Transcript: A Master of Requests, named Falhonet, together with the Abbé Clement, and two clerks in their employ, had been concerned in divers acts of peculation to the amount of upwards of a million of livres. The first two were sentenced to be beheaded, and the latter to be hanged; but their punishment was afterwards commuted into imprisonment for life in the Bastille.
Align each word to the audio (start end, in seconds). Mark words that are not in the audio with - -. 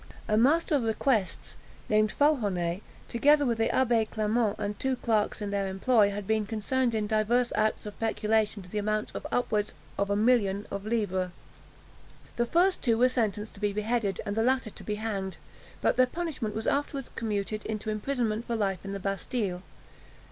A 0.27 0.35
Master 0.35 0.73
of 0.73 0.81
Requests, 0.83 1.55
named 1.87 2.11
Falhonet, 2.11 2.81
together 3.07 3.45
with 3.45 3.59
the 3.59 3.67
Abbé 3.69 4.09
Clement, 4.09 4.55
and 4.57 4.79
two 4.79 4.95
clerks 4.95 5.43
in 5.43 5.51
their 5.51 5.67
employ, 5.67 6.09
had 6.09 6.25
been 6.25 6.47
concerned 6.47 6.95
in 6.95 7.05
divers 7.05 7.53
acts 7.55 7.85
of 7.85 7.99
peculation 7.99 8.63
to 8.63 8.69
the 8.71 8.79
amount 8.79 9.13
of 9.13 9.27
upwards 9.31 9.75
of 9.99 10.09
a 10.09 10.15
million 10.15 10.65
of 10.71 10.87
livres. 10.87 11.29
The 12.35 12.47
first 12.47 12.81
two 12.81 12.97
were 12.97 13.09
sentenced 13.09 13.53
to 13.53 13.59
be 13.59 13.73
beheaded, 13.73 14.19
and 14.25 14.35
the 14.35 14.41
latter 14.41 14.71
to 14.71 14.83
be 14.83 14.95
hanged; 14.95 15.37
but 15.81 15.97
their 15.97 16.07
punishment 16.07 16.55
was 16.55 16.65
afterwards 16.65 17.11
commuted 17.15 17.63
into 17.67 17.91
imprisonment 17.91 18.47
for 18.47 18.55
life 18.55 18.83
in 18.83 18.93
the 18.93 18.99
Bastille. 18.99 19.61